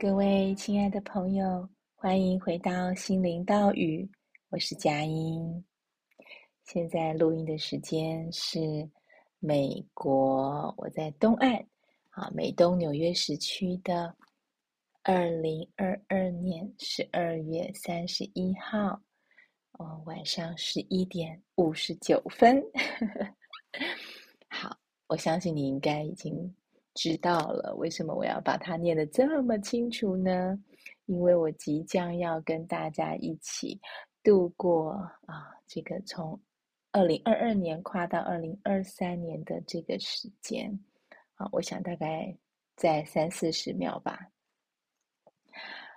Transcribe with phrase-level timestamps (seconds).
[0.00, 4.08] 各位亲爱的朋友，欢迎回到心灵岛屿，
[4.48, 5.64] 我是佳音。
[6.62, 8.88] 现在录音的时间是
[9.40, 11.52] 美国，我在东岸
[12.10, 14.14] 啊，美东纽约时区的
[15.02, 19.02] 二零二二年十二月三十一号，
[19.72, 22.62] 哦，晚上十一点五十九分。
[24.48, 24.78] 好，
[25.08, 26.54] 我相信你应该已经。
[26.98, 30.58] 知道了，为什么我要把它念得这么清楚呢？
[31.06, 33.80] 因为我即将要跟大家一起
[34.20, 34.90] 度过
[35.26, 36.38] 啊，这个从
[36.90, 40.76] 二零二二年跨到二零二三年的这个时间
[41.36, 42.36] 啊，我想大概
[42.74, 44.18] 在三四十秒吧。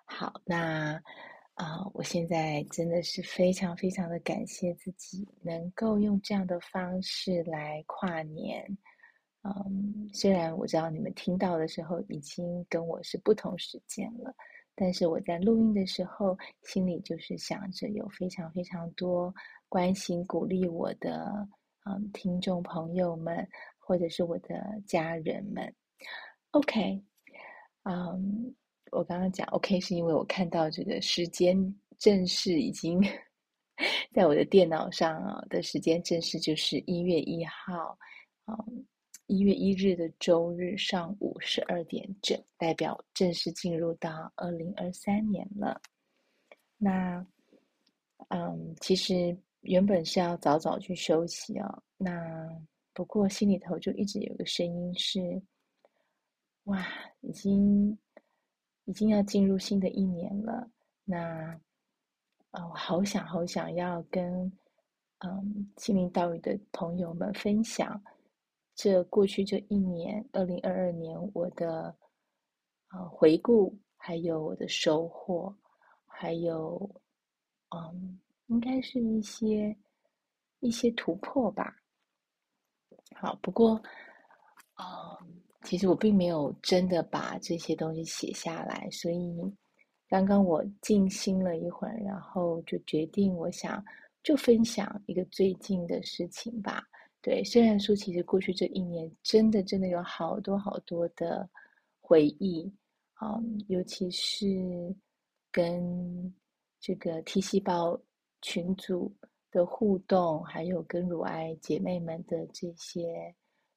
[0.05, 1.01] 好，那
[1.55, 8.77] 啊，我现在真的是非常非常的感谢自己能够用这样的方式来跨年。
[9.43, 14.31] 嗯，虽然我知道你们听到的时候已经跟我是不同时间了，
[14.75, 19.33] 但是我在录音的时候，心里就是想着有非常非常多
[19.67, 21.47] 关心鼓励我的
[21.85, 23.47] 嗯听众朋友们，
[23.79, 25.73] 或者是我的家人们。
[26.51, 27.01] OK，
[27.83, 28.53] 嗯，
[28.91, 31.57] 我刚刚讲 OK 是因为我看到这个时间
[31.97, 33.01] 正式已经
[34.13, 37.97] 在我的电脑上啊的时间正式就是一月一号，
[38.45, 38.85] 嗯。
[39.31, 45.81] 一月一日的周日上午十二点整，代表正式进入到二零二三年了。
[46.77, 47.25] 那，
[48.27, 51.83] 嗯，其实原本是要早早去休息哦。
[51.95, 52.45] 那
[52.93, 55.41] 不过心里头就一直有个声音是：
[56.65, 56.85] 哇，
[57.21, 57.97] 已经
[58.83, 60.69] 已经要进入新的一年了。
[61.05, 61.57] 那，
[62.49, 64.51] 啊，我好想好想要跟
[65.19, 68.03] 嗯心灵岛屿的朋友们分享。
[68.83, 71.95] 这过去这一年，二零二二年，我的
[72.87, 75.55] 啊回顾，还有我的收获，
[76.07, 76.89] 还有
[77.69, 79.77] 嗯，应该是一些
[80.61, 81.75] 一些突破吧。
[83.13, 83.75] 好，不过
[84.73, 85.27] 啊、嗯，
[85.61, 89.31] 其实我并没有真的把这些东西写下来，所以
[90.07, 93.85] 刚刚我静心了一会儿，然后就决定，我想
[94.23, 96.83] 就分享一个最近的事情吧。
[97.23, 101.47] 对，虽然说其实过去这一年真的真的有好多好多的
[101.99, 102.63] 回忆，
[103.21, 104.95] 嗯，尤其是
[105.51, 106.33] 跟
[106.79, 107.95] 这个 T 细胞
[108.41, 109.15] 群组
[109.51, 113.31] 的互动，还有跟乳癌姐妹们的这些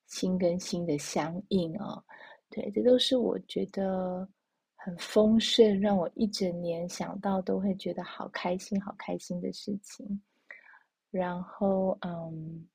[0.06, 2.02] 心跟心的相应啊，
[2.48, 4.26] 对，这都是我觉得
[4.74, 10.22] 很丰盛，让我一整年想到都会觉得好开心、好开心的事情。
[11.10, 12.66] 然后，嗯。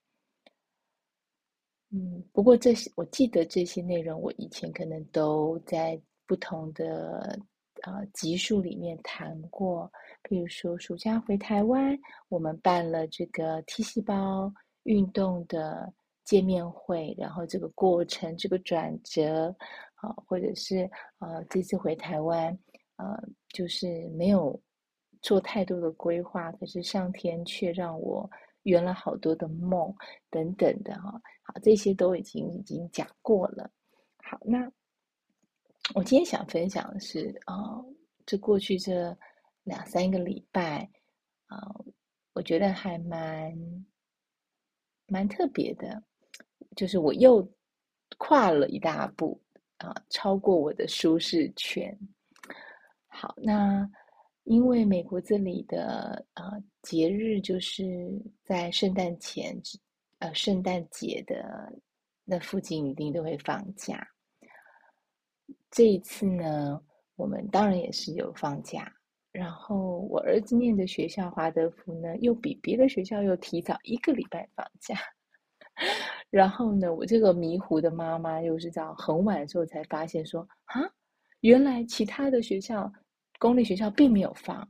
[1.91, 7.35] 嗯，不过这些我记得这些内容，我以前可能都在不同的
[7.81, 9.91] 呃集数里面谈过。
[10.22, 11.97] 比如说暑假回台湾，
[12.28, 15.91] 我们办了这个 T 细胞运动的
[16.25, 19.55] 见面会，然后这个过程这个转折
[19.95, 22.55] 啊、或者是呃这次回台湾，
[22.97, 24.61] 呃就是没有
[25.23, 28.29] 做太多的规划，可是上天却让我。
[28.64, 29.94] 圆了好多的梦，
[30.30, 31.12] 等等的哈，
[31.44, 33.70] 好，这些都已经已经讲过了。
[34.18, 34.72] 好，那
[35.96, 37.81] 我今天想分享的是啊、
[38.25, 39.18] 这过去这
[39.64, 40.90] 两三个礼拜
[41.47, 41.58] 啊、
[42.34, 43.53] 我觉得还蛮
[45.08, 46.03] 蛮特别的，
[46.76, 47.47] 就是我又
[48.18, 49.41] 跨了一大步
[49.78, 51.97] 啊、超过我的舒适圈。
[53.08, 53.90] 好，那。
[54.49, 56.43] 因为美国这里的呃
[56.81, 58.11] 节日就是
[58.43, 59.55] 在圣诞前，
[60.17, 61.71] 呃圣诞节的
[62.25, 64.03] 那附近一定都会放假。
[65.69, 66.81] 这一次呢，
[67.15, 68.91] 我们当然也是有放假。
[69.31, 74.95] 然后我儿子念的学校华德福呢，又比别的学校又提早一个礼拜放假。
[76.31, 80.81] 然后呢，我这个迷糊的妈妈又是到很晚的时候才发现说啊，
[81.41, 82.91] 原来其他的学校。
[83.40, 84.68] 公立学校并没有放，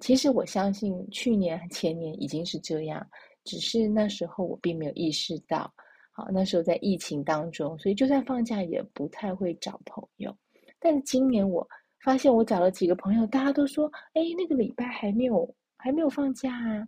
[0.00, 3.06] 其实我相信去年前年已经是这样，
[3.44, 5.72] 只是那时候我并没有意识到。
[6.12, 10.36] 好，那时候在疫情当中，所以就算放假也不太会找朋友。
[10.80, 11.66] 但是今年我
[12.02, 16.86] 发现我找了几个朋友，大家都说：“哎，那个礼拜还没有还没有放假啊。”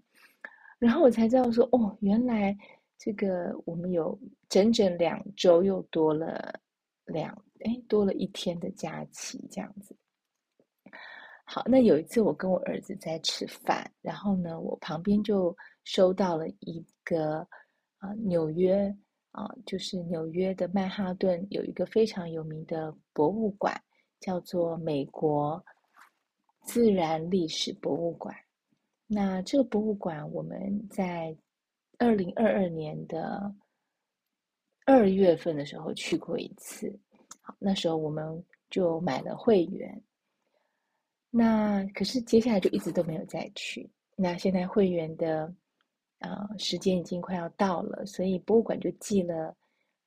[0.81, 2.57] 然后我才知道说：“哦，原来
[2.99, 6.59] 这个我们有整整两周又多了
[7.05, 9.95] 两哎多了一天的假期，这样子。”
[11.55, 15.55] 好，那有一次我跟我儿子在吃饭，然后呢，我旁边就
[15.85, 17.47] 收到了一个
[17.99, 18.89] 啊、纽约
[19.33, 23.79] 啊、就是纽约的曼哈顿有一个非常有名的博物馆，
[24.19, 25.63] 叫做美国
[26.65, 28.35] 自然历史博物馆。
[29.07, 31.37] 那这个博物馆，我们在
[31.99, 33.55] 二零二二年的
[34.87, 36.99] 二月份的时候去过一次。
[37.43, 40.03] 好，那时候我们就买了会员。
[41.35, 43.89] 那可是接下来就一直都没有再去。
[44.15, 45.51] 那现在会员的
[46.19, 49.57] 呃时间已经快要到了，所以博物馆就寄了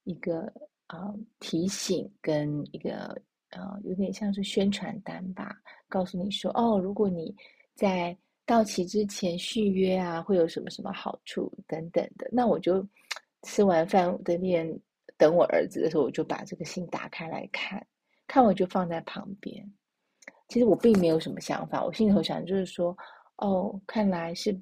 [0.03, 0.41] 一个
[0.87, 3.19] 呃提醒跟一个
[3.49, 7.35] 呃有点像是宣传单吧，告诉你说哦，如果你
[7.73, 12.29] 在到期之前续约啊，会有什么什么好处等等的。
[12.31, 12.87] 那我就
[13.41, 14.79] 吃完饭在那边
[15.17, 17.83] 等我儿子的时候，我就把这个信打开来看，
[18.27, 19.67] 看我就放在旁边。
[20.47, 22.95] 其实我并没有什么想法，我心里头想就是说，
[23.37, 24.55] 哦，看来是，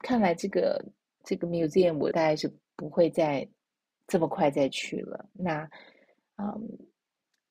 [0.00, 0.84] 看来这个
[1.24, 3.48] 这个 museum 我大概是不会再
[4.06, 5.24] 这么快再去了。
[5.32, 5.62] 那，
[6.36, 6.78] 嗯，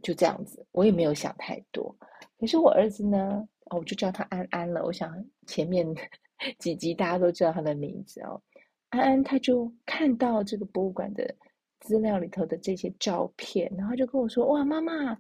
[0.03, 1.95] 就这样子，我也没有想太多。
[2.39, 3.47] 可是我儿子呢？
[3.65, 4.83] 哦，我就叫他安安了。
[4.83, 5.15] 我想
[5.47, 5.88] 前面
[6.59, 8.41] 几集大家都知道他的名字哦。
[8.89, 11.33] 安安他就看到这个博物馆的
[11.79, 15.18] 资料里头的这些照片，然后就跟我说：“哇，妈妈，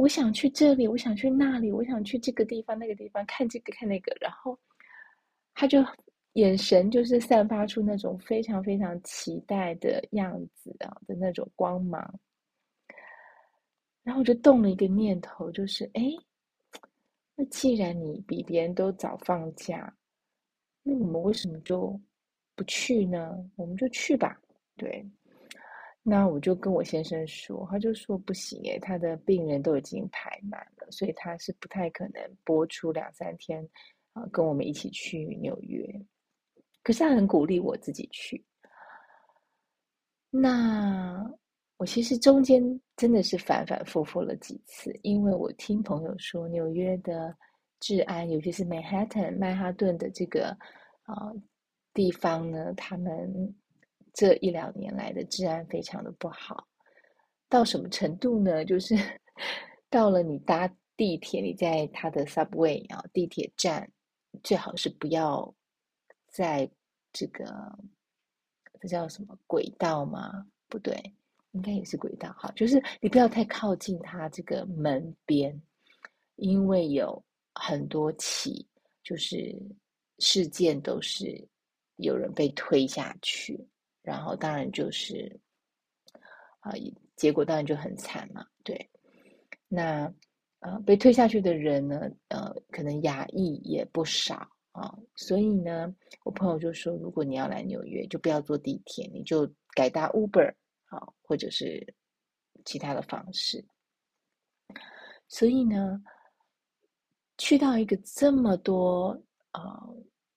[0.00, 4.58] 我想去这里，我想去那里，我想去这个地方那个地方看这个看那个。”然后
[5.52, 5.84] 他就
[6.32, 12.18] 眼神就是散发出那种非常非常期待的样子啊的那种光芒。
[14.02, 16.02] 然后我就动了一个念头，就是哎。
[17.36, 19.94] 那既然你比别人都早放假，
[20.82, 22.00] 那我们为什么就
[22.54, 23.36] 不去呢？
[23.56, 24.40] 我们就去吧。
[24.76, 25.06] 对，
[26.02, 33.62] 那我就跟我先生说，他就说不行诶，他的病人都已经排满了，所以他是不太可能播出两三天
[34.12, 35.84] 啊，跟我们一起去纽约。
[36.82, 38.44] 可是他很鼓励我自己去。
[40.30, 41.30] 那。
[41.76, 42.62] 我其实中间
[42.94, 47.34] 真的是反反复复了几次，因为我听朋友说，纽约的
[47.80, 50.54] 治安，尤其是曼哈顿、曼哈顿的这个
[51.04, 51.32] 啊、
[51.94, 53.54] 地方呢，他们
[54.12, 56.66] 这一两年来的治安非常的不好。
[57.48, 58.64] 到什么程度呢？
[58.64, 58.94] 就是
[59.90, 63.90] 到了你搭地铁，你在他的 subway 啊地铁站，
[64.42, 65.52] 最好是不要
[66.28, 66.70] 在
[67.12, 67.44] 这个
[68.80, 70.46] 这叫什么轨道吗？
[70.68, 70.94] 不对。
[71.52, 75.60] 应该也是轨道，好，就是你不要太靠近它这个门边，
[76.36, 77.20] 因为有
[77.56, 78.64] 很多起
[79.02, 79.52] 就是
[80.20, 81.44] 事件都是
[81.96, 83.58] 有人被推下去，
[84.10, 85.40] 然后当然就是
[86.58, 86.72] 啊，
[87.14, 88.90] 结果当然就很惨嘛，对。
[89.68, 90.12] 那
[90.58, 94.34] 呃，被推下去的人呢，呃，可能亚裔也不少
[94.72, 100.52] 啊，所以呢，我朋友就说，如果你要来纽约，就不要坐地铁，你就改搭 Uber。
[100.86, 101.94] 好，或者是
[102.64, 103.64] 其他的方式。
[105.28, 106.02] 所以呢，
[107.38, 109.10] 去到一个这么多
[109.52, 109.62] 呃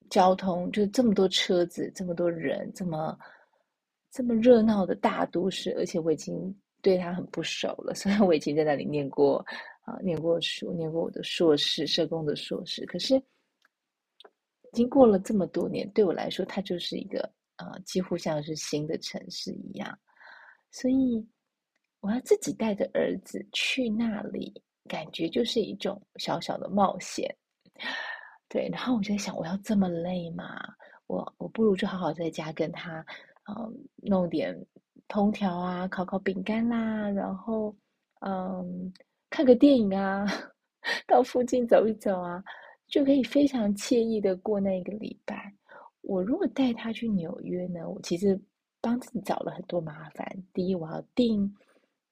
[0.08, 3.18] 交通，就这么多车子，这么多人，这么
[4.14, 7.92] 这么热闹的大都市，而且我已经对他很不熟了。
[7.98, 9.44] 虽然我已经在那里念过
[9.80, 13.22] 啊、念过书，念过我的硕士，社工的硕士，可是已
[14.72, 19.98] 经过了这么多年，对我来说，它就是一个呃，几乎像是新的城市一样。
[20.70, 21.26] 所以，
[21.98, 27.28] 我要自己带着儿子去那里，感觉就是一种小小的冒险。
[28.48, 30.56] 对，然后我就在想，我要这么累吗？
[31.08, 33.04] 我我不如就好好在家跟他，
[33.48, 34.54] 嗯，弄点
[35.08, 37.74] 烹调啊，烤烤饼干啦，然后
[38.20, 38.92] 嗯，
[39.30, 40.26] 看个电影啊，
[41.06, 42.42] 到附近走一走啊，
[42.88, 45.52] 就可以非常惬意的过那一个礼拜。
[46.02, 48.40] 我如果带他去纽约呢，我其实。
[48.84, 50.30] 帮自己找了很多麻烦。
[50.52, 51.50] 第一，我要订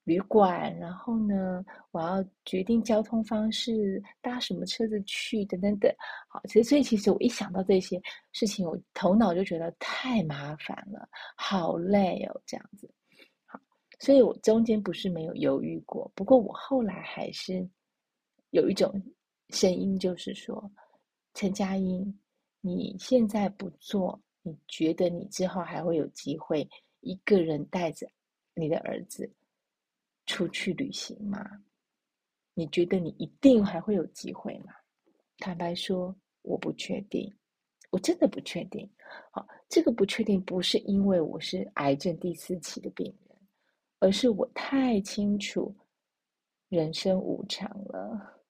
[0.03, 5.93] 旅馆，然后呢，我要决定交通方式，搭什么车子去，等等等。
[6.27, 12.89] 好，其实所以其实我一想到这些事情，我头脑就觉得太麻烦了，好累哦，这样子。
[13.45, 13.59] 好，
[13.99, 17.67] 所以我中间不是没有犹豫过，不过我后来还是
[18.51, 19.01] 有一种
[19.49, 20.71] 声音，就是说，
[21.33, 22.19] 陈佳音，
[22.61, 24.21] 你现在不做。
[24.45, 26.69] 你觉得你之后还会有机会
[26.99, 28.05] 一个人带着
[28.53, 29.31] 你的儿子
[30.25, 31.45] 出去旅行吗？
[32.53, 34.73] 你觉得你一定还会有机会吗？
[35.37, 37.33] 坦白说，我不确定，
[37.89, 38.89] 我真的不确定。
[39.31, 43.37] 好，这个不确定不是因为我是癌症第四期的病人，
[43.99, 45.75] 而是我太清楚
[46.69, 48.41] 人生无常了。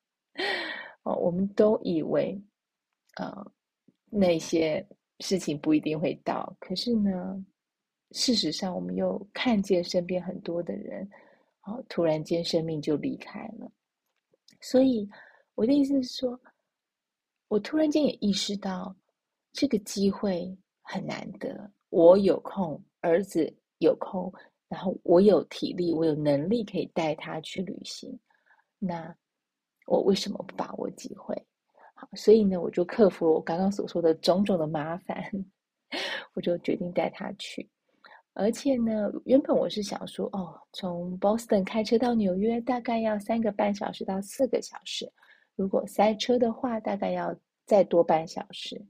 [1.03, 2.41] 哦，我们都以为，
[3.17, 3.51] 呃，
[4.09, 4.85] 那些。
[5.19, 7.45] 事情不一定会到，可是呢，
[8.11, 11.09] 事实上我们又看见身边很多的人，
[11.63, 13.69] 啊，突然间生命就离开了。
[14.61, 15.09] 所以
[15.55, 16.39] 我的意思是说，
[17.49, 18.95] 我突然间也意识到
[19.51, 24.31] 这个机会很难得，我有空，儿子有空，
[24.67, 28.17] 然后我有体力，我有能力可以带他去旅行，
[28.79, 29.13] 那
[29.85, 31.35] 我为什么不把握机会？
[31.93, 35.23] 好，所以呢，我就克服了我刚刚所说的种种的麻烦，
[36.33, 37.69] 我就决定带他去。
[38.35, 45.07] 而且呢，原本我是想说，哦，从 Boston 开车到纽约大概要三个半小时到四个小时，
[45.55, 47.35] 如果塞车的话，大概要
[47.65, 48.83] 再多半小时。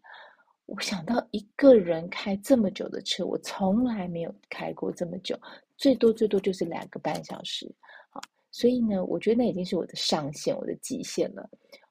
[0.65, 5.37] 我想到一个人开这么久的车，我从来没有开过这么久，
[5.75, 7.69] 最多最多就是两个半小时。
[8.11, 11.49] 好，所以呢，我觉得那已经是我的上限，我的极限了。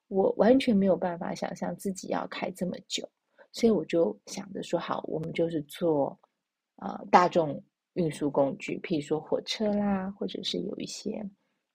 [0.08, 3.06] 我完全没有办法想象自己要开这么久，
[3.52, 6.18] 所以我就想着说，好，我们就是坐。
[6.84, 7.62] 呃，大众
[7.92, 11.24] 运输工具，譬如说火车啦，或者是有一些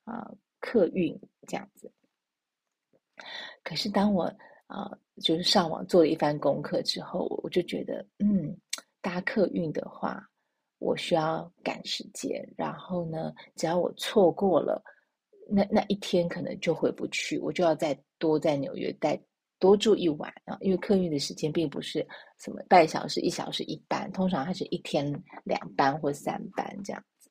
[0.03, 1.89] 啊、客运这样子。
[3.63, 4.25] 可是当我
[4.65, 8.53] 啊、就是上网做了一番功课之后，我就觉得，嗯，
[9.01, 10.21] 搭客运的话，
[10.79, 14.83] 我需要赶时间，然后呢，只要我错过了
[15.49, 19.17] 那那一天，可能就回不去，我就要再多在纽约待。
[19.59, 22.05] 多住一晚啊，因为客运的时间并不是
[22.37, 25.11] 什么半小时、一小时一班，通常它是一天
[25.43, 27.29] 两班或三班这样子。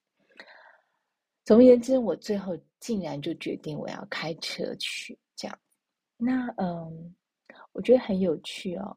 [1.44, 5.56] 总而言之，我最后竟然就决定我要开车去这样。
[6.16, 7.14] 那嗯，
[7.70, 8.96] 我觉得很有趣哦，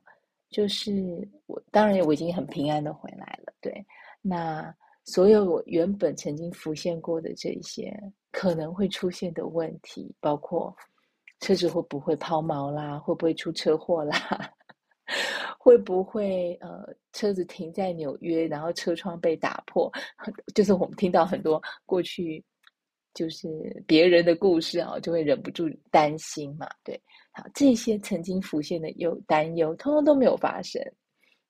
[0.49, 3.85] 就是我当然我已经很平安的回来了，对。
[4.21, 7.95] 那所有我原本曾经浮现过的这些
[8.31, 10.75] 可能会出现的问题，包括。
[11.39, 12.99] 车子会不会抛锚啦？
[12.99, 14.15] 会不会出车祸啦？
[15.57, 19.91] 会不会呃，车子停在纽约，然后车窗被打破？
[20.53, 22.43] 就是我们听到很多过去
[23.13, 26.67] 就是别人的故事啊，就会忍不住担心嘛。
[26.83, 30.81] 对，好，这些曾经浮现的忧担忧，通通都没有发生。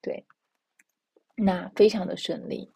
[0.02, 0.26] 对，
[1.36, 2.72] 那非常的顺利。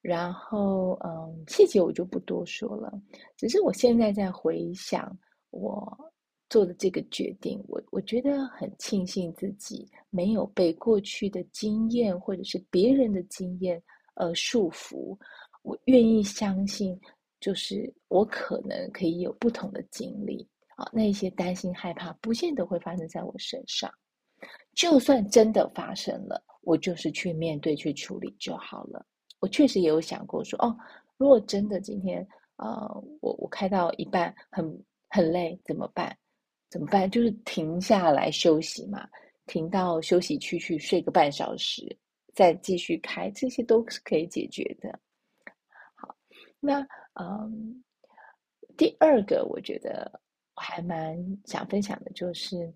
[0.00, 2.92] 然后嗯，细节我就不多说了，
[3.36, 5.16] 只是我现在在回想
[5.50, 6.12] 我。
[6.48, 13.82] 做的这个决定，我我觉得很庆幸自己没有被过去的经验或者是别人的经验
[14.14, 15.16] 而束缚。
[15.62, 16.98] 我愿意相信，
[17.40, 20.88] 就是我可能可以有不同的经历啊。
[20.92, 23.92] 那一些担心害怕，不见得会发生在我身上。
[24.74, 29.04] 就算真的发生了，我就是去面对、去处理就好了。
[29.40, 30.76] 我确实也有想过说，哦，
[31.16, 32.26] 如果真的今天，
[32.56, 36.16] 呃，我我开到一半很很累，怎么办？
[36.68, 37.08] 怎么办？
[37.08, 39.08] 就是停下来休息嘛，
[39.46, 41.96] 停到休息区去睡个半小时，
[42.34, 44.98] 再继续开，这些都是可以解决的。
[45.94, 46.14] 好，
[46.58, 47.82] 那嗯，
[48.76, 50.20] 第二个我觉得
[50.56, 52.74] 我还蛮想分享的，就是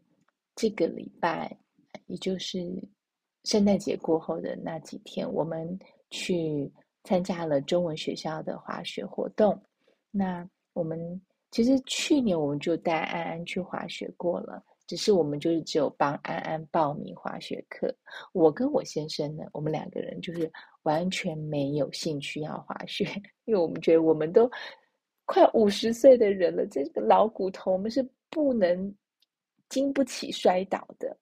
[0.54, 1.54] 这个礼拜，
[2.06, 2.58] 也就是
[3.42, 5.78] 圣诞节过后的那几天，我们
[6.10, 9.60] 去参加了中文学校的滑雪活动。
[10.12, 11.20] 那我们。
[11.50, 17.92] 其实去年我们就带安安去滑雪过了，只是我们就是只有帮安安报名滑雪课。
[18.32, 20.50] 我跟我先生呢，我们两个人就是
[20.82, 23.04] 完全没有兴趣要滑雪，
[23.46, 24.50] 因为我们觉得我们都
[25.26, 28.94] 快五十岁的人了，这个老骨头我们是不能
[29.68, 31.16] 经不起摔倒的。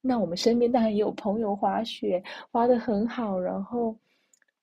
[0.00, 3.96] 那我们身边当然也有朋友滑雪，滑得很好，然后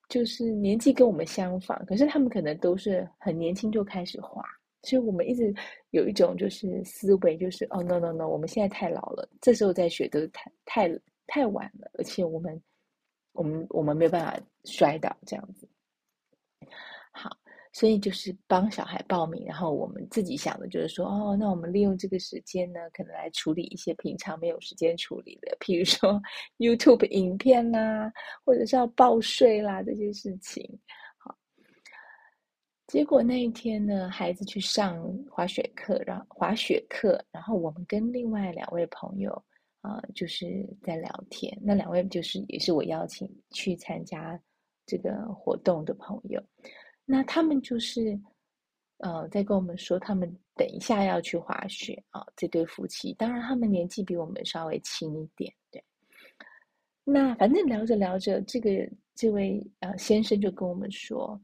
[0.09, 4.43] 就是年纪跟我们相仿，可是他们可能都是很年轻就开始滑。
[4.87, 5.53] 所以我们一直
[5.89, 12.61] 有一种就是思维，就是哦，no no no，我们现在太老了，这时候再学都太太太晚了，而且我们
[13.33, 15.67] 我们我们没有办法摔倒这样子。
[17.11, 17.29] 好，
[17.73, 26.21] 所以就是帮小孩报名，然后我们自己想的就是说，哦，那我们利用这个时间呢，可能来处理一些平常没有时间处理的，譬如说
[26.59, 28.09] YouTube 影片啦，
[28.45, 30.79] 或者是要报税啦这些事情。
[32.87, 34.97] 结果那一天呢，孩子去上
[35.29, 39.29] 滑雪课，然后滑雪课，然后我们跟另外两位朋友
[39.81, 41.55] 啊、就是在聊天。
[41.61, 44.39] 那两位就是也是我邀请去参加
[44.85, 46.41] 这个活动的朋友。
[47.03, 48.17] 那他们就是
[48.99, 52.25] 呃，在跟我们说，他们等一下要去滑雪啊。
[52.37, 55.83] 这对夫妻，当然他们年纪比我们稍微轻一点，对。
[57.03, 58.69] 那反正聊着聊着，这个
[59.13, 61.37] 这位呃先生就跟我们说。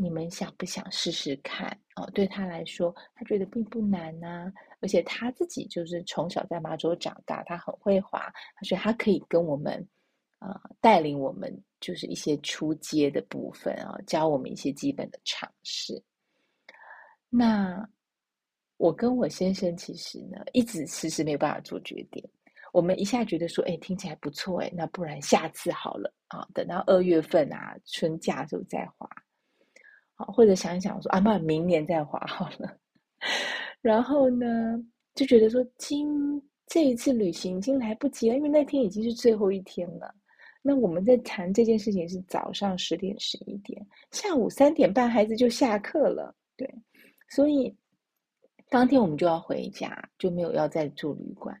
[0.00, 1.76] 你们想不想试试看？
[1.96, 4.50] 哦，对他来说，他觉得并不难呐、
[4.80, 9.84] 而且他自己就是从小在马州长大，他很会滑，所以他可以跟我们，
[10.38, 16.00] 啊、带领我们，就是一些初阶的部分啊，教我们一些基本的常识。
[17.28, 17.84] 那
[18.76, 22.24] 我跟我先生其实呢，一直迟迟没有办法做决定。
[22.72, 29.08] 我们一下觉得说，哎，听起来不错，哎，那不然下次好了啊，等到二月份啊，春假的时候再滑，
[30.18, 32.76] 好，或者想一想说，啊，那明年再滑好了。
[33.80, 34.76] 然后呢，
[35.14, 40.12] 就觉得说，今这一次旅行已经来不及了，因为那天已经是最后一天了。
[40.60, 46.68] 那我们在谈这件事情是早上十点十一点，下午三点半孩子就下课了，对，
[47.30, 47.72] 所以
[48.68, 51.56] 当天我们就要回家，就没有要再住旅馆。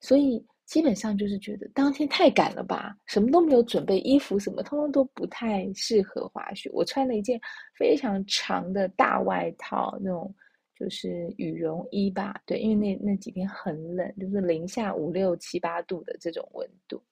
[0.00, 6.70] 所以基本上就是觉得当天太赶了吧，什么都没有准备，衣服什么通通都不太适合滑雪。
[6.72, 7.38] 我穿了一件
[7.76, 10.34] 非常长的大外套，那种
[10.74, 17.02] 就是羽绒衣吧，对，因为那那几天很冷，就是零下五六七八度的这种温度。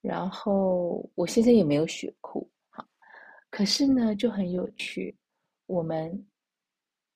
[0.00, 2.86] 然后我先生也没有雪裤，好，
[3.50, 5.14] 可是呢就很有趣，
[5.66, 6.26] 我们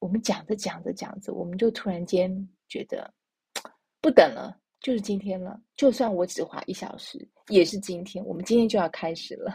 [0.01, 3.11] 我们讲着讲着讲着，我们就突然间觉得
[4.03, 4.60] 不等了。
[4.81, 8.25] 就是今天了，就算我只滑一小时，也是今天。
[8.25, 9.53] 我们今天就要开始了，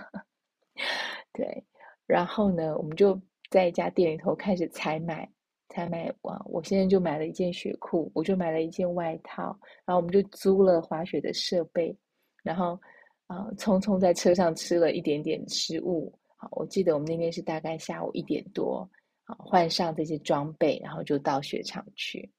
[1.33, 1.63] 对。
[2.05, 5.27] 然后呢，我们就在一家店里头开始采买，
[5.69, 11.97] 采买完，我现在就买了一件雪裤，我就买了一件外套，然后我们就租了滑雪的设备，
[12.43, 12.79] 然后
[13.25, 16.13] 啊、匆匆在车上吃了一点点食物。
[16.37, 18.87] 好，我记得我们那天是大概下午一点多，
[19.23, 22.31] 啊，换上这些装备，然后就到雪场去。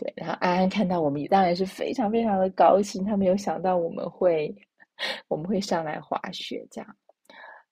[0.00, 3.04] 对，然后安安看到我们，当然是非常非常的高兴。
[3.04, 4.50] 他没有想到我们会，
[5.28, 6.96] 我们会上来滑雪这样。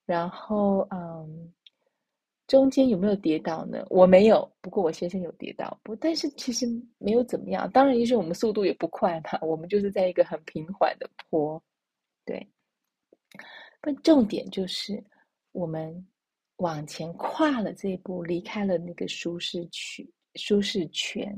[0.05, 1.51] 然后，嗯，
[2.47, 3.83] 中间有没有跌倒呢？
[3.89, 5.81] 我没有，不过我先生有跌倒。
[5.83, 6.67] 不，但是其实
[6.99, 7.71] 没有怎么样。
[7.71, 11.63] 当然，因为我们速度也不快嘛，我们就是在一个很平缓的坡。
[12.27, 12.47] 对，
[13.81, 15.03] 但重点就是
[15.53, 16.07] 我们
[16.57, 21.35] 往前跨了这一步，离开了那个舒适区、舒适圈。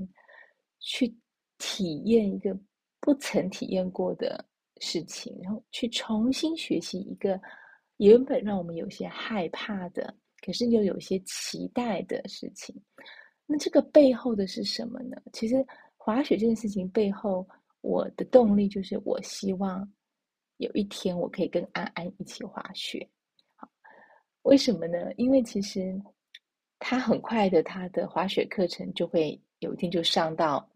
[0.81, 1.15] 去
[1.59, 2.59] 体验一个
[3.01, 4.45] 不曾体验过的
[4.81, 7.41] 事情，然后去重新学习一个
[7.99, 10.15] 原本让我们有些害怕的，
[10.45, 12.75] 可是又有些期待的事情。
[13.47, 15.17] 那这个背后的是什么呢？
[15.33, 15.65] 其实
[15.97, 17.47] 滑雪这件事情背后，
[17.83, 19.87] 我的动力就是我希望
[20.57, 23.07] 有一天我可以跟安安一起滑雪。
[24.43, 25.13] 为什么呢？
[25.17, 26.01] 因为其实
[26.79, 30.67] 他很快的，他的滑雪课程就会有一天就上到。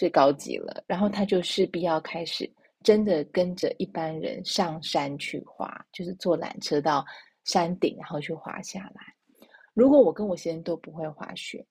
[0.00, 2.50] 最高级了，然后他就势必要开始
[2.82, 7.04] 真的跟着一般人上山去滑，就是坐缆车到
[7.44, 9.14] 山顶，然后去滑下来。
[9.74, 11.62] 如果我跟我先生都不会滑雪，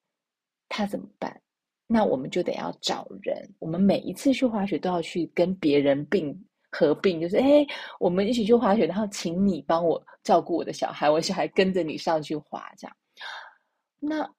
[0.68, 1.42] 他怎么办？
[1.88, 3.52] 那我们就得要找人。
[3.58, 6.32] 我们每一次去滑雪都要去跟别人并
[6.70, 7.66] 合并，就是哎，
[8.00, 12.96] 我们一起去滑雪，然后请你帮我照顾我的小孩，我小孩跟着你上去滑，这样。
[14.00, 14.39] 那。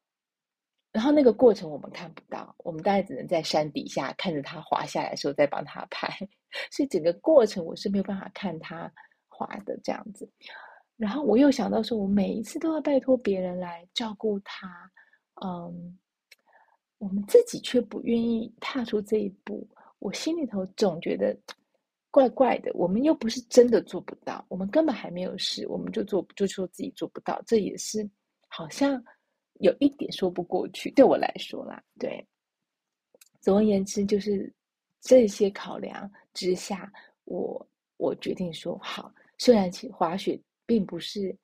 [0.93, 6.13] 然后那个过程我们看不到，我们大概只能在山底下看着他滑下来的时候再帮他拍，
[6.73, 8.93] 所以整个过程我是没有办法看他
[9.29, 10.29] 滑的这样子。
[10.97, 14.91] 然后我又想到说，我每一次都要拜托别人来照顾他，
[15.45, 15.97] 嗯，
[16.99, 19.65] 我们自己却不愿意踏出这一步，
[20.01, 21.39] 我心里头总觉得
[22.11, 22.73] 怪怪的。
[22.75, 28.11] 我们又不是真的做不到，我们根本还没有试，我们就做就说自己做不到，这也是
[28.49, 29.01] 好像。
[29.61, 32.27] 有一点说不过去，对我来说啦，对。
[33.41, 34.53] 总而言之，就是
[35.01, 36.93] 这些考量之下，
[37.25, 39.11] 我我决定说好。
[39.39, 41.35] 虽然其滑雪并不是，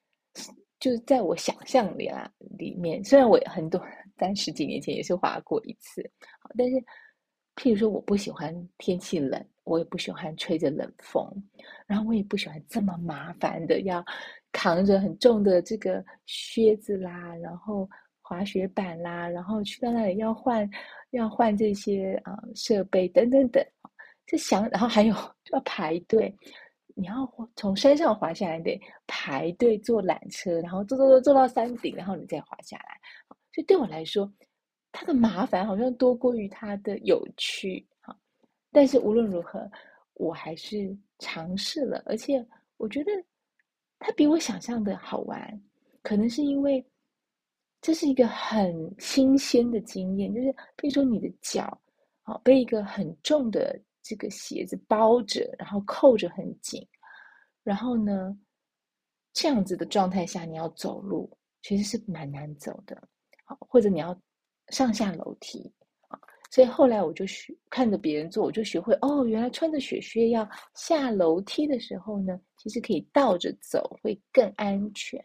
[0.79, 3.83] 就是在我想象里啦里面，虽然我很多
[4.15, 6.03] 在十几年前也是滑过一次，
[6.39, 6.77] 好，但是
[7.55, 11.27] 譬如说我不喜欢天气冷，我也不喜欢吹着冷风，
[11.87, 14.05] 然后我也不喜欢这么麻烦的要
[14.53, 17.89] 扛着很重的这个靴子啦，然后。
[18.29, 20.69] 滑雪板啦，然后去到那里要换，
[21.11, 23.65] 要换这些啊、设备等等等，
[24.27, 25.15] 就想，然后还有
[25.53, 26.35] 要排队，
[26.97, 27.15] 你要
[27.55, 32.99] 从山上滑下来得排队坐缆车，然后坐坐坐坐到山顶，然后你再滑下来。
[33.53, 34.29] 就对我来说，
[34.91, 37.87] 它的麻烦好像多过于它的有趣。
[38.73, 39.71] 但是无论如何，
[40.15, 42.45] 我还是尝试了，而且
[42.77, 43.13] 我觉得
[44.01, 45.63] 它比我想象的好玩，
[46.03, 46.85] 可能是因为。
[47.87, 51.63] 这是一个很新鲜的经验，就是比如说你的脚，
[52.25, 56.85] 啊，被一个很重的这个鞋子包着，然后扣着很紧，
[57.63, 58.37] 然后呢，
[59.33, 61.31] 这样子的状态下你要走路，
[61.63, 63.01] 其实是蛮难走的，
[63.45, 64.21] 好，或者你要
[64.71, 65.73] 上下楼梯，
[66.09, 66.19] 啊，
[66.51, 75.25] 所以后来我就学看着别人做，我就学会哦，原来穿着雪靴要下楼梯的时候呢，其实可以倒着走会更安全。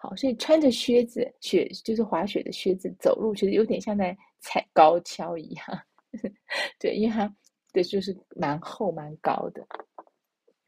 [0.00, 5.66] 好，所以穿着靴子，雪就是滑雪的靴子走路，其实有点像在踩高跷一样。
[6.78, 7.28] 对，因为它
[7.72, 9.66] 的就是蛮厚蛮高的。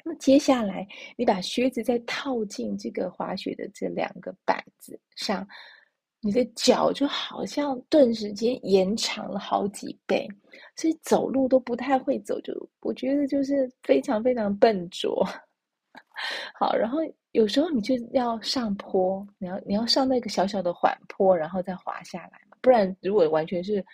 [0.04, 0.84] 那么接下来，
[1.16, 5.46] 你把靴子再套进这个滑雪的这两个板子上，
[6.20, 10.26] 你的脚就好像顿时间延长了好几倍，
[10.74, 15.24] 所以走路都不太会走，就我觉得就是非常非常笨拙。
[16.58, 16.98] 好，然后
[17.32, 23.84] 有时候你就要上坡，你要你要上那个小小的缓坡，然后再滑下来嘛，不然如果完全是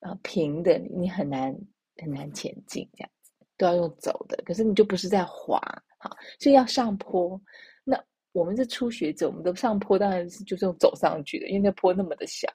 [0.00, 1.56] 呃平的，你很难
[1.96, 3.32] 很难前进这样子。
[3.58, 5.58] 都要用走的，可是你就不是在滑，
[5.98, 7.40] 好，所以要上坡。
[7.84, 7.98] 那
[8.32, 12.46] 我们是初学者，我们的上坡当然是就是用走上去的，因为那坡那么的小，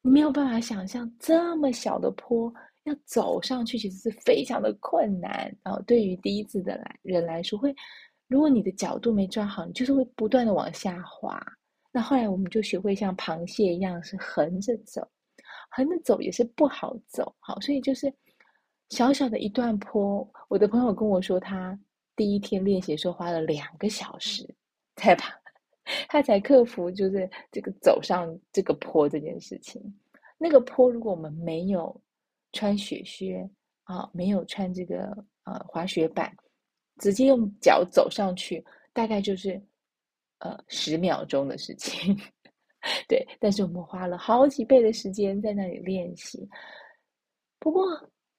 [0.00, 2.50] 你没有办法想象这么小的坡
[2.84, 5.54] 要走上去，其实是非常的困难。
[5.62, 7.70] 然后对于第一次的来人来说，会
[8.30, 11.38] 如果你的角度没抓好，你就是会不断的往下滑。
[11.92, 15.06] 那后来我们就学会像螃蟹一样是横着走，
[15.70, 18.10] 横着走也是不好走，好，所以就是。
[18.90, 21.78] 小小的一段坡，我的朋友跟我说，他
[22.16, 24.44] 第一天练习的时候花了两个小时
[24.96, 25.26] 才把，
[26.08, 29.80] 他才克服就是这个走上这个坡这件事情。
[30.36, 32.02] 那个坡，如果我们没有
[32.50, 33.48] 穿雪靴
[33.84, 36.36] 啊，没有穿这个呃滑雪板，
[37.00, 39.60] 直接用脚走上去，大概就是
[40.38, 42.16] 呃十秒钟的事情。
[43.08, 46.48] 对，但是我们花了好几倍的时间在那里练习。
[47.58, 47.84] 不过。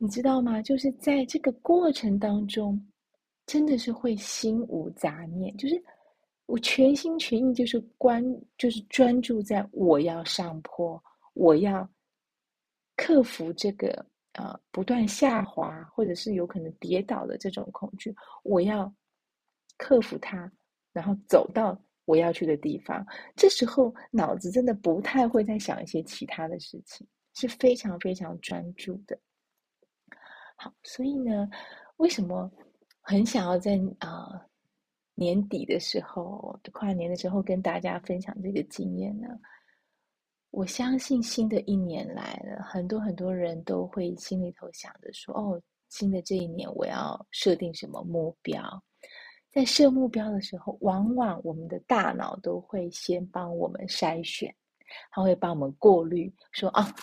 [0.04, 0.60] 你知道吗？
[0.64, 2.84] 就是在这个过程当中，
[3.46, 5.80] 真的是会心无杂念，就是
[6.48, 8.26] 我全心全意，就是关，
[8.58, 11.00] 就是专注在我要上坡，
[11.36, 11.88] 我要
[12.96, 18.94] 克服这个呃不断下滑或者是有可能跌倒的这种恐惧，我要
[19.78, 20.52] 克服它，
[20.94, 23.06] 然后走到我要去的地方。
[23.36, 29.20] 这时候脑子真的不太会再想一些其他的事情，是非常非常专注的。
[30.56, 31.50] 好，所以呢，
[31.98, 32.52] 为什么
[33.02, 34.46] 很想要在啊、
[35.16, 39.28] 年底的时候，跨年的时候跟大家分享这个经验呢？
[40.52, 48.62] 我相信新的一年来了，很多很多人都会心里头想着说：“哦，新的这一年我要设定什么目标？”
[49.50, 54.54] 在设目标的时候，往往我们的大脑都会先帮我们筛选，
[55.10, 56.94] 他会帮我们过滤，说：“啊，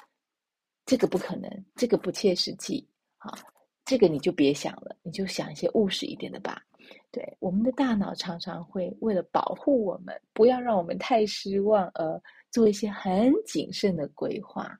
[0.84, 3.36] 这个不可能，这个不切实际。”好，
[3.84, 6.62] 这个你就别想了，你就想一些务实一点的吧。
[7.10, 14.78] 对，我们的大脑常常会为了保护我们，不要让我们太失望，而做一些很谨慎的规划。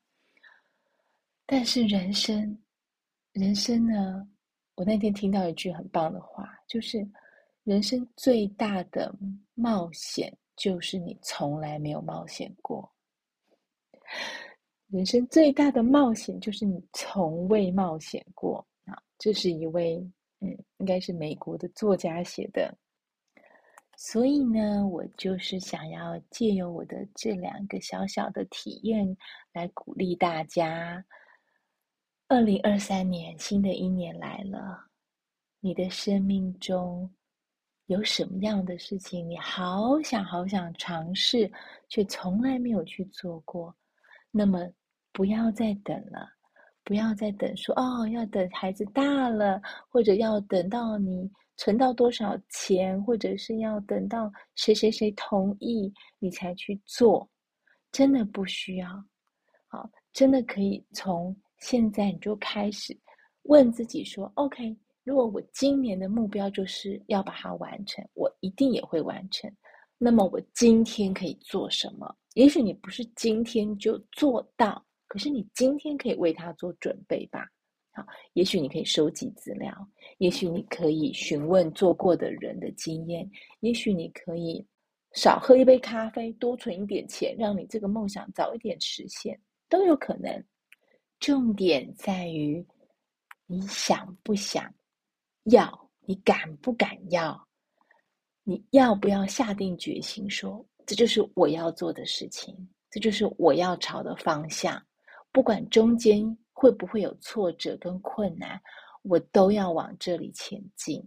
[1.47, 2.59] 但是人生，
[3.33, 4.29] 人生呢？
[4.75, 7.05] 我那天听到一句很棒的话，就是
[7.65, 9.13] 人生最大的
[9.55, 12.89] 冒险，就是你从来没有冒险过。
[14.87, 18.97] 人生最大的冒险就是你从未冒险过啊！
[19.19, 19.97] 这是一位
[20.41, 22.73] 嗯，应该是美国的作家写的。
[24.01, 29.17] 所以呢，我就是想要借由我的这两个小小的体验
[29.53, 31.05] 来鼓励大家。
[32.29, 34.87] 二零二三年，新的一年来了，
[35.59, 37.13] 你的生命中
[37.87, 41.51] 有什么样的事情，你好想好想尝试，
[41.89, 43.75] 却从来没有去做过？
[44.31, 44.67] 那么。
[45.11, 46.29] 不要再等了，
[46.85, 57.29] 不要再等说，说哦，要等孩子大了，或者要等到你存到多少钱，或者是要等到谁谁谁同意你才去做，
[57.93, 58.89] 真的不需要。
[59.67, 62.99] 好，真的可以从现在你就开始
[63.43, 69.53] 问自己说：OK，如果我今年的目标就是要把它完成，我一定也会完成。
[69.99, 72.17] 那么我今天可以做什么？
[72.35, 74.83] 也许你不是今天就做到。
[75.09, 77.49] 可是你今天可以为他做准备吧？
[77.99, 79.75] 好，也许你可以收集资料，
[80.19, 84.65] 也许你可以询问做过的人的经验，也许你可以
[85.15, 90.45] 少喝一杯咖啡，多存一点钱，让你这个梦想早一点实现，都有可能。
[91.19, 92.65] 重点在于
[93.47, 94.73] 你想不想
[95.45, 97.49] 要，你敢不敢要，
[98.45, 102.57] 你要不要下定决心说，这就是我要做的事情，
[102.91, 104.81] 这就是我要朝的方向。
[105.33, 108.61] 不管中间会不会有挫折跟困难，
[109.03, 111.01] 我都要往这里前进。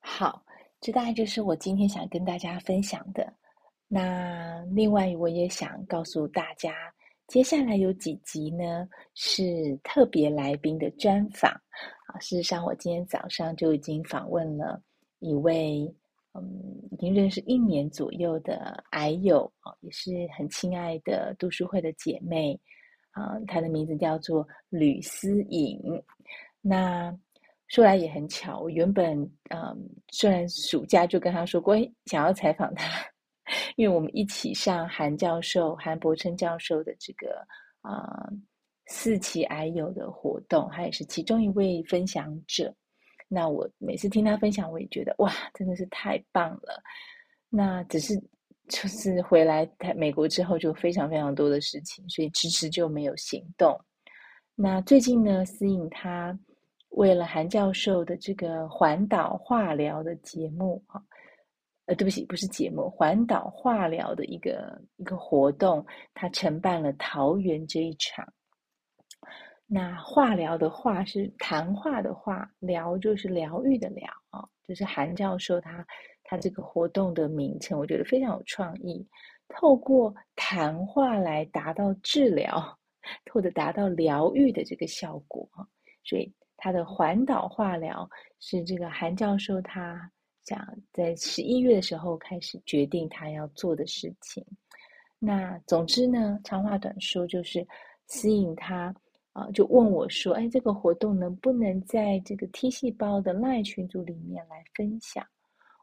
[0.00, 0.42] 好，
[0.80, 3.30] 这大概就是我今天想跟大家分享的。
[3.86, 6.72] 那另外，我也想告诉大家，
[7.26, 11.50] 接下来有几集呢，是特别来宾的专访。
[12.06, 14.82] 啊，事实上，我今天早上就已经访问了
[15.18, 15.94] 一位
[16.32, 16.42] 嗯，
[16.92, 22.58] 已经认识一年左右的癌友啊，也是很亲爱的读书会的姐妹
[23.14, 25.80] 啊，他的名字叫做吕思颖。
[26.60, 27.16] 那
[27.68, 29.18] 说来也很巧，我原本
[29.50, 29.76] 嗯，
[30.10, 31.74] 虽然暑假就跟他说过
[32.06, 33.04] 想要采访他，
[33.76, 37.44] 因为我们一起上韩教授韩柏檉教授的这个
[37.80, 38.28] 啊。
[38.86, 42.70] 四期癌友的活动，他也是其中一位分享者。
[43.28, 46.82] 那我每次听他分享，我也觉得哇，真的是太棒了。
[47.48, 48.12] 那只是
[48.68, 53.78] 就是回来台美国之后，就非常非常多的事情，所以迟迟就没有行动。
[54.54, 56.38] 那最近呢，思颖他
[56.90, 61.02] 为了韩教授的这个环岛化疗的节目，哈，
[61.86, 68.26] 呃，对不起，不是节目，环岛化疗的一个一个活动，他承办了桃园这一场。
[69.66, 75.84] 那化疗的化是谈话的话，疗就是疗愈的疗啊，就是韩教授他
[76.24, 79.06] 他这个活动的名称，我觉得非常有创意。
[79.48, 82.76] 透过谈话来达到治疗
[83.30, 85.48] 或者达到疗愈的这个效果，
[86.02, 88.08] 所以他的环岛化疗
[88.40, 90.10] 是这个韩教授他
[90.44, 90.58] 想
[90.92, 94.44] 在十一月的时候开始决定他要做的事情。
[95.18, 97.64] 那总之呢，长话短说就是
[98.08, 98.94] 吸引他。
[99.34, 105.26] 啊，就问我说：“哎，这个活动能不能在这个 T 细胞的 LINE 群组里面来分享？”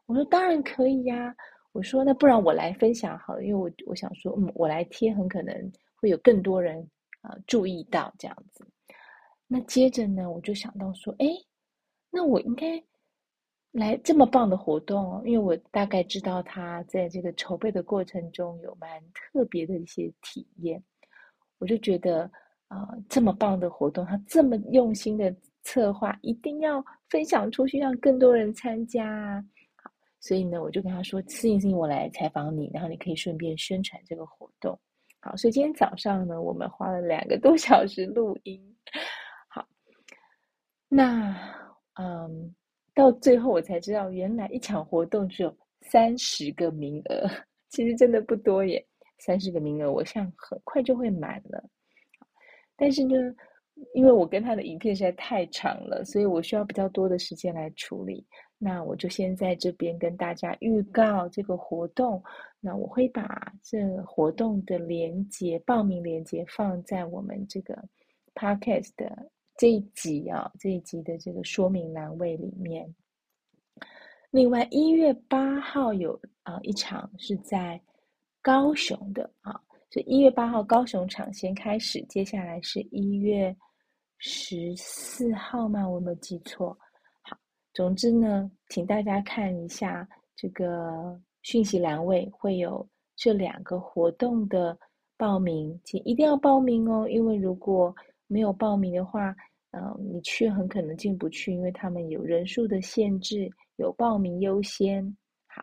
[0.06, 1.34] 我说：“当然可以呀。”
[1.72, 6.86] 我说：“那不然我来分享好了，因为我我想说，嗯，我来贴，很可能会有更多人
[7.22, 8.66] 啊注意到这样子。”
[9.48, 11.26] 那接着呢，我就想到说：“哎，
[12.10, 12.82] 那我应该
[13.72, 20.82] 来这么棒的活动，因为我大概知道他在这个筹备的过程中有蛮特别的一些体验，
[21.58, 22.30] 我就觉得。”
[22.72, 29.44] 啊、呃，这么棒的活动，他这么用心的策划，一定要分享出去，让更多人参加啊！
[30.22, 34.78] 所以呢，我就跟他说：“思颖，思颖，我来采访你，然后你可以顺便宣传这个活动。”
[35.20, 38.60] 好，所以今天早上呢，我们花了两个多小时录音。
[39.48, 39.66] 好，
[40.88, 41.36] 那
[41.94, 42.54] 嗯，
[42.94, 47.28] 到最后我才知道，原来一场活动只有三十个名额，
[47.70, 48.84] 其实真的不多耶。
[49.18, 51.62] 三十个名额，我想很快就会满了。
[52.76, 53.14] 但是呢，
[53.94, 58.24] 因为我跟他的影片实在太长了，所以我需要比较多的时间来处理。
[58.64, 62.22] 那我就先在这边跟大家预告这个活动。
[62.60, 67.76] 那我会把这活动的连接、报名连接放在我们这个
[68.36, 72.88] podcast 的这一集啊，这一集的这个说明栏位里面。
[74.30, 77.80] 另外，一月八号有啊一场是在
[78.40, 79.60] 高雄的啊。
[79.90, 83.54] 是一月八号高雄场先开始，接下来是一月
[84.16, 85.86] 十四号吗？
[85.86, 86.78] 我有没有记错？
[87.72, 90.06] 总之呢，请大家看一下
[90.36, 94.76] 这个讯息栏位，会有这两个活动的
[95.16, 97.94] 报名，请一定要报名哦，因为如果
[98.26, 99.34] 没有报名的话，
[99.70, 105.04] 嗯、你去很可能进不去，因为他们有人数的限制，有报名优先。
[105.46, 105.62] 好，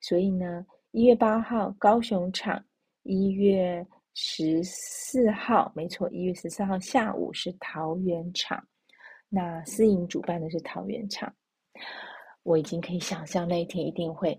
[0.00, 2.62] 所以呢，一月八号高雄场。
[3.08, 8.60] 一月十四号，没错，一月十四号下午是桃园场，
[9.28, 11.32] 那思颖主办的是桃园场，
[12.42, 14.38] 我已经可以想象那一天一定会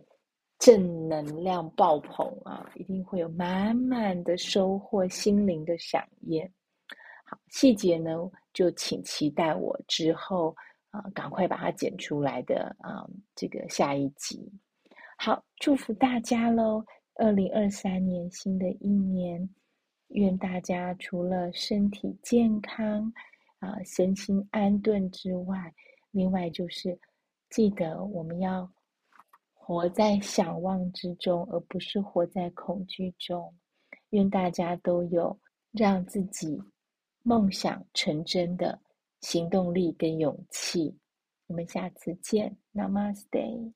[0.60, 6.52] 正能量爆棚啊，一定会有满满的收获，心灵的饗宴。
[7.26, 8.12] 好，细节呢，
[8.54, 10.56] 就请期待我之后
[10.89, 14.52] 啊，赶快把它剪出来的啊，这个下一集。
[15.17, 16.84] 好，祝福大家喽！
[17.15, 19.50] 二零二三年，新的一年，
[20.10, 23.12] 愿大家除了身体健康
[23.60, 25.74] 啊、身心安顿之外，
[26.12, 26.98] 另外就是
[27.50, 28.72] 记得我们要
[29.54, 33.54] 活在想望之中，而不是活在恐惧中。
[34.12, 35.38] 愿大家都有
[35.72, 36.62] 让自己
[37.24, 38.80] 梦想成真的
[39.22, 40.98] 行动力跟勇气。
[41.48, 43.74] 我们下次见，Namaste。